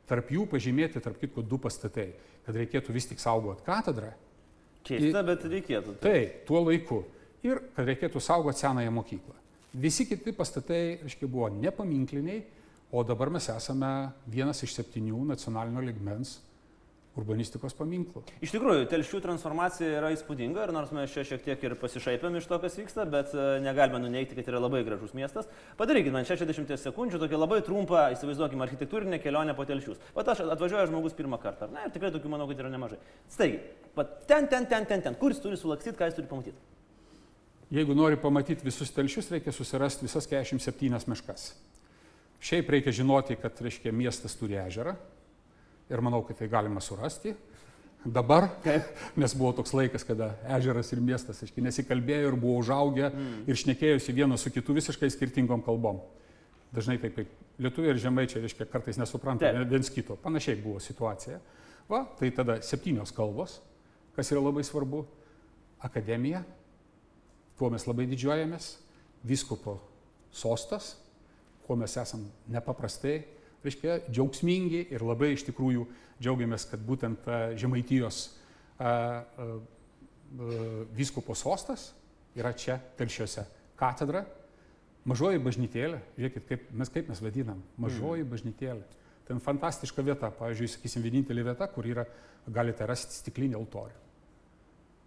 [0.06, 2.12] tarp jų pažymėti, tarp kitko, du pastatai,
[2.46, 4.14] kad reikėtų vis tik saugoti katedrą
[4.86, 5.98] Keista, bet reikėtų.
[6.04, 6.18] Tai
[6.48, 7.02] tuo laiku.
[7.46, 9.36] Ir kad reikėtų saugoti senąją mokyklą.
[9.82, 12.44] Visi kiti pastatai, aiškiai, buvo nepaminkliniai,
[12.96, 13.92] o dabar mes esame
[14.32, 16.38] vienas iš septynių nacionalinio ligmens
[17.16, 18.24] urbanistikos paminklų.
[18.44, 22.50] Iš tikrųjų, telšių transformacija yra įspūdinga ir nors mes čia šiek tiek ir pasišaipėm iš
[22.50, 25.48] to, kas vyksta, bet e, negalime nuneikti, kad yra labai gražus miestas.
[25.80, 30.02] Padarykit man 60 sekundžių tokią labai trumpą, įsivaizduokime, architektūrinę kelionę po telšius.
[30.18, 31.88] Vat aš atvažiuoju žmogus pirmą kartą, ar ne?
[31.88, 33.00] Ir tikrai tokių manau, kad yra nemažai.
[33.32, 33.64] Staigiai,
[33.96, 36.72] pat ten, ten, ten, ten, ten, kur jis turi sulakstyti, ką jis turi pamatyti.
[37.74, 41.54] Jeigu nori pamatyti visus telšius, reikia susirasti visas 47 meškas.
[42.46, 44.94] Šiaip reikia žinoti, kad, reiškia, miestas turi ežerą
[45.90, 47.36] ir manau, kad tai galima surasti.
[48.06, 48.52] Dabar,
[49.18, 53.40] nes buvo toks laikas, kada ežeras ir miestas, aiškiai, nesikalbėjo ir buvo užaugę mm.
[53.50, 56.04] ir šnekėjosi vienas su kitu visiškai skirtingom kalbom.
[56.76, 60.20] Dažnai taip kaip lietuviai ir žemaičiai, reiškia, kartais nesupranta viens kito.
[60.22, 61.40] Panašiai buvo situacija.
[61.90, 63.60] Va, tai tada septynios kalbos,
[64.18, 65.02] kas yra labai svarbu.
[65.86, 66.44] Akademija,
[67.58, 68.72] tuo mes labai didžiuojamės.
[69.26, 69.80] Viskupo
[70.34, 70.94] sostas,
[71.66, 73.24] kuo mes esam nepaprastai,
[73.66, 75.86] reiškia, džiaugsmingi ir labai iš tikrųjų
[76.22, 78.28] džiaugiamės, kad būtent a, Žemaitijos
[78.78, 79.50] a, a,
[80.96, 81.92] viskupo sostas
[82.36, 83.46] yra čia, telšiuose.
[83.80, 84.26] Katedra,
[85.08, 88.32] mažoji bažnytėlė, žiūrėkit, kaip mes, kaip mes vadinam, mažoji mm.
[88.32, 88.86] bažnytėlė.
[89.26, 92.06] Ten fantastiška vieta, pavyzdžiui, sakysim, vienintelė vieta, kur yra,
[92.46, 94.02] galite rasti stiklinį altorių.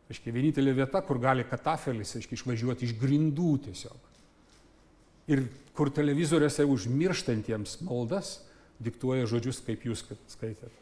[0.08, 4.06] Reiškia, vienintelė vieta, kur gali katafelis, reiškia, išvažiuoti iš grindų tiesiog.
[5.28, 5.44] Ir
[5.76, 8.38] kur televizoriuose užmirštantiems maldas
[8.82, 10.72] diktuoja žodžius, kaip jūs skaitėt.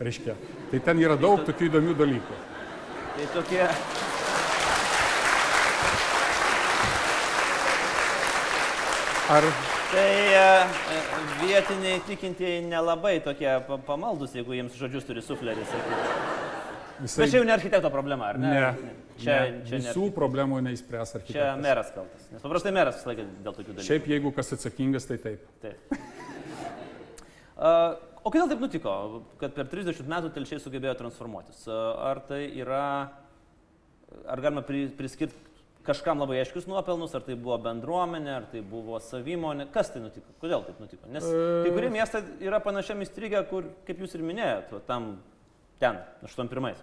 [0.00, 0.34] Reiškia,
[0.70, 2.40] tai ten yra daug tokių įdomių dalykų.
[3.16, 3.64] Tai tokie...
[9.28, 9.42] Ar
[9.90, 11.00] Tai e, e,
[11.46, 15.70] vietiniai tikintieji nelabai tokie pa- pamaldus, jeigu jiems žodžius turi sufleris.
[16.98, 17.20] visai...
[17.22, 18.50] Bet čia jau ne architekto problema, ar ne?
[18.50, 21.62] Ne, Čia, ne, čia, ne, visų problemų neįspręs čia architektas.
[21.64, 22.26] meras kaltas.
[22.34, 23.86] Nes paprastai meras visą laiką dėl tokių dalykų.
[23.86, 25.46] Šiaip jeigu kas atsakingas, tai taip.
[25.62, 25.94] Taip.
[27.56, 28.92] O kodėl taip nutiko,
[29.40, 31.62] kad per 30 metų telšiai sugebėjo transformuotis?
[31.70, 32.86] Ar tai yra,
[34.26, 35.46] ar galima pri, priskirti
[35.86, 40.34] kažkam labai aiškius nuopelnus, ar tai buvo bendruomenė, ar tai buvo savimonė, kas tai nutiko,
[40.42, 41.06] kodėl taip nutiko?
[41.14, 45.08] Nes kai kurie miestai yra panašiam įstrigę, kur, kaip jūs ir minėjote, va tam
[45.82, 46.74] ten, 81.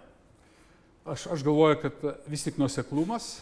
[1.04, 3.34] Aš, aš galvoju, kad vis tik nuseklumas.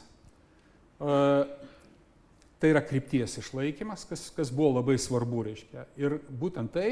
[2.63, 5.87] tai yra krypties išlaikymas, kas, kas buvo labai svarbu, reiškia.
[5.99, 6.89] Ir būtent tai,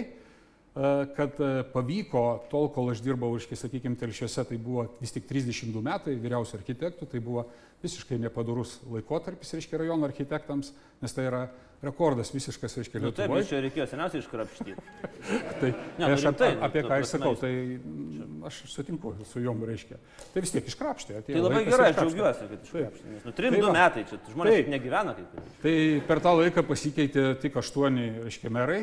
[1.17, 5.83] kad e, pavyko, tol kol aš dirbau, reiškia, sakykime, telšiuose, tai buvo vis tik 32
[5.83, 7.49] metai vyriausio architektų, tai buvo
[7.83, 10.71] visiškai nepadarus laikotarpis, reiškia, rajono architektams,
[11.03, 11.43] nes tai yra
[11.83, 13.47] rekordas visiškas, reiškia, Nu, taip, Lietuvoje.
[13.49, 14.75] čia reikėjo seniausiai iškrapštyti.
[15.61, 17.53] Tai, Ne, aš nu, apie, rimtai, apie ta ką aš prasme, sakau, tai
[18.51, 19.97] aš sutinku su jom, reiškia.
[20.35, 21.23] Tai vis tiek iškrapštė.
[21.25, 22.05] Tai labai gerai, aš iškrapštė.
[22.05, 23.15] džiaugiuosi, kad iškrapštyti.
[23.15, 24.69] Nes, nu, 3-2 Tai metai, čia žmonės Taip.
[24.77, 25.49] negyvena kaip ir.
[25.65, 25.75] Tai
[26.13, 28.83] per tą laiką pasikeitė tik aštuoni, reiškia, merai,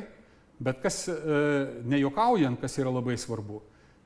[0.59, 1.39] bet kas, e,
[1.87, 3.61] nejuokaujant, kas yra labai svarbu,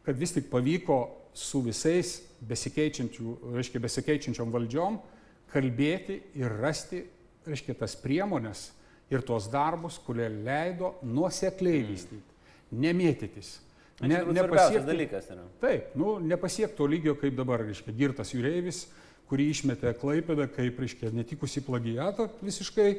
[0.05, 1.03] kad vis tik pavyko
[1.37, 4.99] su visais reiškia, besikeičiančiom valdžiom
[5.51, 7.03] kalbėti ir rasti,
[7.47, 8.69] reiškia, tas priemonės
[9.11, 12.39] ir tuos darbus, kurie leido nuosekliai vystyti,
[12.71, 13.59] nemėtytis.
[14.01, 15.43] Ne, ne, nepasiekti dalykas yra.
[15.61, 18.85] Taip, nu, nepasiekto lygio, kaip dabar, reiškia, girtas jūreivis,
[19.29, 22.89] kurį išmetė Klaipėdą kaip, reiškia, netikusi plagiatą visiškai,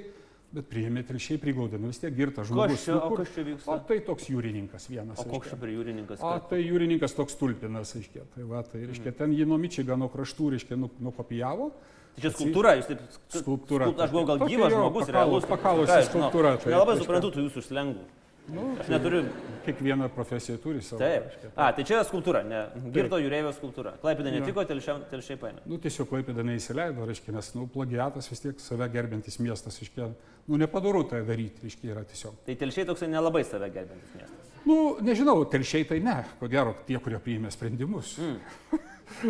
[0.52, 2.84] bet priėmė telšiai priglaudė, nu vis tiek girtas Kas žmogus.
[2.84, 3.70] čia, nu, kur- kas čia vyksta?
[3.72, 5.18] O tai toks jūrininkas vienas.
[5.18, 6.20] O koks čia prie jūrininkas?
[6.20, 8.26] O tai jūrininkas toks tulpinas, reiškia.
[8.34, 11.70] Tai, va, tai reiškia, ten jį nuo Mičigano kraštų, reiškia, nu, nukopijavo.
[12.12, 13.04] Tai čia skulptūra, jūs taip...
[13.32, 15.46] Skulptūra Skulpt, aš buvau gal gyvas žmogus, realus.
[15.48, 18.04] pakalusi skulptūra, tai nelabai suprantu tų jūsų slengų.
[18.50, 19.22] Nu, Aš neturiu.
[19.64, 20.98] kiekviena profesija turi savo.
[20.98, 21.28] Taip.
[21.28, 21.50] reiškia.
[21.54, 22.62] A, tai čia yra skultūra, ne.
[22.94, 23.94] Girto jūreivio skulptūra.
[24.02, 25.62] Klaipėda netiko, telšiai paėmė.
[25.70, 30.10] Nu, tiesiog Klaipėda neįsileido, reiškia, nes, nu, plagiatas vis tiek save gerbintis miestas, reiškia,
[30.48, 32.42] nu, nepadaru tai daryti, reiškia, yra tiesiog.
[32.48, 34.52] Tai telšiai toksai nelabai save gerbintis miestas.
[34.66, 38.16] Nu, nežinau, telšiai tai ne, ko gero, tie, kurie priėmė sprendimus.
[38.18, 38.82] Mm.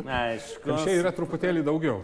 [0.09, 0.68] Aišku.
[0.70, 2.01] Telšiai yra truputėlį daugiau.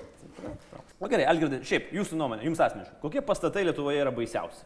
[0.99, 4.65] Na gerai, Algirdai, šiaip, jūsų nuomonė, jums asmeniškai, kokie pastatai Lietuvoje yra baisiausi?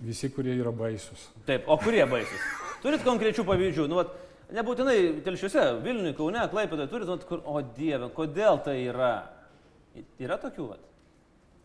[0.00, 1.28] Visi, kurie yra baisus.
[1.48, 2.48] Taip, o kurie baisus?
[2.82, 4.12] Turit konkrečių pavyzdžių, nu, vat,
[4.52, 9.14] nebūtinai telšiuose, Vilniuje, Kaune, Klaipėdoje, turit, vat, kur, o Dieve, kodėl tai yra?
[10.20, 10.82] Yra tokių, vat.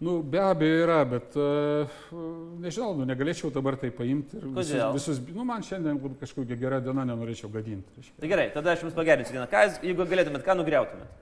[0.02, 2.00] Nu, be abejo yra, bet uh,
[2.64, 4.96] nežinau, nu, negalėčiau dabar tai paimti ir visus, Kodėl?
[4.96, 8.08] visus, nu, man šiandien kažkokia gera diena nenorėčiau gadinti.
[8.18, 9.46] Tai gerai, tada aš jums pagerinsiu vieną.
[9.52, 11.20] Ką, jeigu galėtumėt, ką nugriautumėt?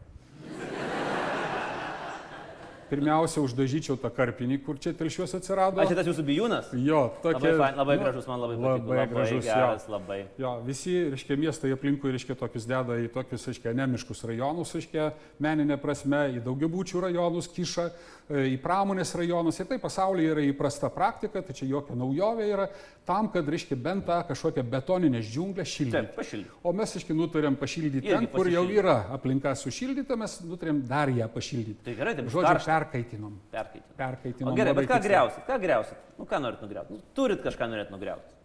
[2.89, 5.81] Pirmiausia, uždažyčiau tą karpinį, kur čia telšiuos atsirado.
[5.81, 6.71] Aš šitas jūsų bijūnas?
[6.81, 7.53] Jo, tokia.
[7.53, 8.93] Labai, fain, labai nu, gražus, man labai patiko.
[8.93, 9.57] Labai gražus, jo.
[9.61, 10.19] geras, labai.
[10.41, 15.09] Jo, visi, reiškia, miestai aplinkui, reiškia, tokius deda į tokius, reiškia, nemiškus rajonus, reiškia,
[15.45, 17.89] meninė prasme, į daugiabučių rajonus kiša,
[18.29, 19.61] e, į pramonės rajonus.
[19.61, 22.69] Ir tai pasaulyje yra įprasta praktika, tai čia jokia naujovė yra,
[23.09, 26.43] tam, kad, reiškia, bent tą kažkokią betoninę džiunglę šildyti.
[26.63, 31.09] O mes, reiškia, nutarėm pašildyti Irgi ten, kur jau yra aplinka sušildyta, mes nutarėm dar
[31.13, 31.81] ją pašildyti.
[31.87, 33.37] Tai gerai, tai Žodžiu, perkaitinom.
[33.51, 33.95] Perkaitinu.
[33.97, 34.51] Perkaitinom.
[34.53, 35.45] O gerai, bet ką greusit?
[35.47, 36.03] Ką greusit?
[36.17, 36.93] Nu, ką norit nugriauti?
[36.95, 38.37] Nu, turit kažką norit nugriauti.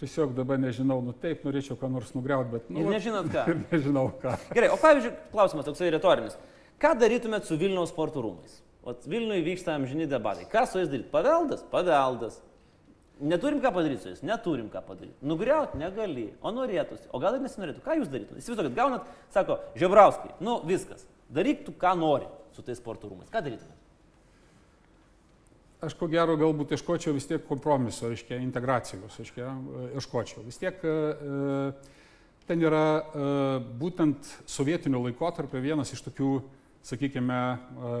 [0.00, 2.68] Tiesiog dabar nežinau, nu taip, norėčiau ką nors nugriauti, bet...
[2.72, 3.44] Nu, Ir nežinot ką.
[3.52, 4.36] Ir nežinau ką.
[4.56, 6.38] Gerai, o pavyzdžiui, klausimas toksai retorinis.
[6.80, 8.60] Ką darytumėt su Vilniaus sporto rūmais?
[8.86, 10.46] O Vilniuje vyksta amžini debatai.
[10.48, 11.10] Ką su jais daryti?
[11.12, 11.64] Paveldas?
[11.72, 12.40] Paveldas.
[13.20, 14.22] Neturim ką padaryti su jais?
[14.24, 15.16] Neturim ką padaryti.
[15.24, 17.08] Nugriauti negali, o norėtųsi.
[17.12, 17.84] O gal ir nesinorėtų.
[17.84, 18.44] Ką jūs darytumėte?
[18.44, 21.04] Įsivaizduokit, gaunat, sako, Žebrauskai, nu viskas.
[21.32, 23.30] Daryk tu, ką nori su tais sporto rūmais.
[23.32, 23.86] Ką darytumėte?
[25.84, 30.44] Aš ko gero galbūt ieškočiau vis tiek kompromiso, reiškia, integracijos, reiškia, e, ieškočiau.
[30.46, 31.98] Vis tiek e, e,
[32.48, 32.86] ten yra
[33.76, 36.30] būtent sovietinio laikotarpio vienas iš tokių,
[36.86, 37.38] sakykime,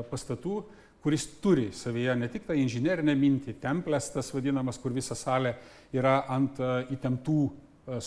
[0.06, 0.60] pastatų,
[1.02, 5.56] kuris turi savyje ne tik tą inžinerinę mintį, templės tas vadinamas, kur visa salė
[5.90, 6.62] yra ant
[6.94, 7.40] įtemptų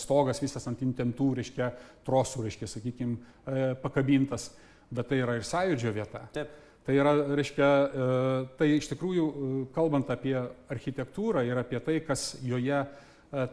[0.00, 1.68] stogas, visas ant įtemptų, reiškia,
[2.08, 4.48] trosų, reiškia, sakykime, pakabintas,
[4.90, 6.26] bet tai yra ir sąjūdžio vieta.
[6.34, 6.58] Taip.
[6.86, 8.04] Tai yra, reiškia, e,
[8.58, 10.34] tai iš tikrųjų, e, kalbant apie
[10.72, 12.86] architektūrą ir apie tai, kas joje e,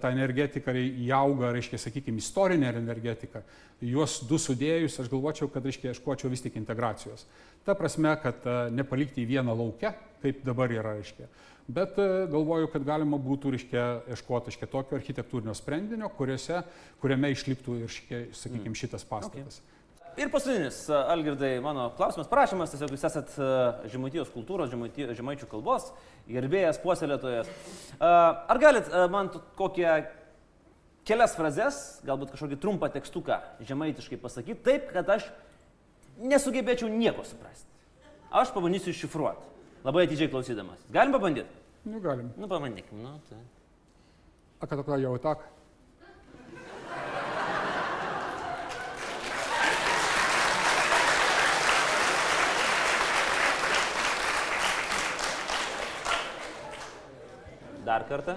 [0.01, 3.43] ta energetika įauga, reiškia, sakykime, istorinė energetika,
[3.83, 7.27] juos du sudėjus, aš galvočiau, kad, reiškia, ieškočiau vis tik integracijos.
[7.67, 9.91] Ta prasme, kad nepalikti į vieną laukę,
[10.23, 11.27] kaip dabar yra, reiškia.
[11.67, 11.97] Bet
[12.31, 16.63] galvoju, kad galima būtų, reiškia, ieškoti, reiškia, tokio architektūrinio sprendinio, kuriuose,
[17.03, 19.59] kuriame išliktų ir, reiškia, sakykime, šitas pastatas.
[19.59, 19.76] Okay.
[20.17, 23.49] Ir paskutinis, e, Algirdai, mano klausimas, prašymas, tiesiog jūs esat e,
[23.93, 24.71] žemaitijos kultūros,
[25.13, 25.91] žemaičių kalbos,
[26.25, 27.51] gerbėjas, puoselėtojas.
[27.51, 29.91] E, ar galit man kokią
[31.05, 31.77] kelias frazes,
[32.07, 33.37] galbūt kažkokį trumpą tekstuką
[33.69, 35.27] žemaitiškai pasakyti, taip, kad aš
[36.17, 37.69] nesugebėčiau nieko suprasti.
[38.33, 39.45] Aš pabandysiu iššifruoti,
[39.85, 40.81] labai atidžiai klausydamas.
[40.97, 41.61] Galim pabandyti?
[41.85, 42.33] Nu, galim.
[42.41, 43.37] Nu, pabandykim, nu, tai.
[44.57, 45.45] A kada jau tak?
[57.87, 58.33] Dar kartą.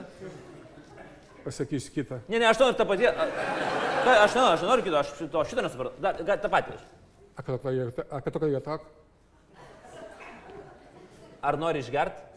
[1.44, 2.20] Pasakysiu kitą.
[2.28, 3.08] Ne, ne, aš noriu tą patį.
[3.10, 6.02] Ką, aš noriu, aš noriu kito, aš to, šito nesupratau.
[6.04, 6.76] Dar, ga, tą patį.
[7.40, 8.76] Apie tokią vietą.
[11.42, 12.28] Ar nori išgerti?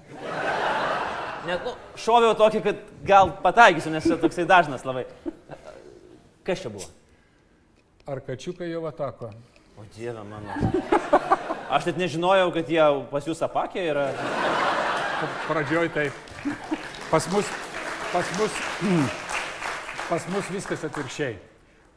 [1.43, 5.05] Net, nu, šoviau tokį, kad gal pataikysiu, nes čia toksai dažnas labai.
[6.47, 6.87] Kas čia buvo?
[8.09, 9.29] Ar kačiukai jau atako?
[9.77, 10.55] O dieve mano.
[11.69, 14.07] Aš net nežinojau, kad jie pas jūs apakė yra.
[15.45, 16.81] Pradžioj taip.
[17.13, 17.45] Pas mus,
[18.09, 18.53] pas mus,
[20.09, 21.35] pas mus viskas atvirkščiai.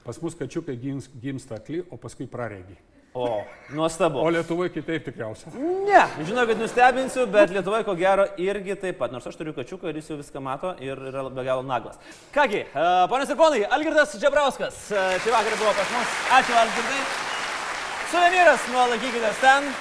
[0.04, 2.76] Pas mus kačiukai gims, gimsta akli, o paskui praregi.
[3.16, 3.40] O,
[3.72, 4.20] nuostabu.
[4.20, 5.54] O Lietuvoje kitaip tikriausiai.
[5.86, 9.88] Ne, žinau, kad nustebinsiu, bet Lietuvoje ko gero irgi taip pat, nors aš turiu kačiuką
[9.88, 11.96] ir jis jau viską mato ir yra be galo naglas.
[12.36, 16.14] Kągi, uh, ponios ir ponai, Algirdas Džebrauskas uh, šį vakarą buvo pas mus.
[16.42, 17.02] Ačiū, Algirdai.
[18.12, 19.72] Suvenyras, nu laikykitės ten.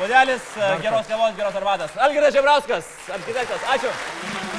[0.00, 2.00] Podelis, uh, geros kavos, geros arbatos.
[2.08, 4.53] Algirdas Džebrauskas, architektas, ačiū.